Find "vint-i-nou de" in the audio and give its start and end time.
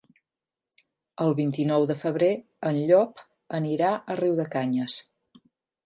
1.41-1.99